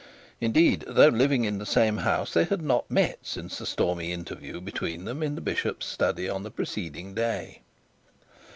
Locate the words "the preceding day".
6.41-7.61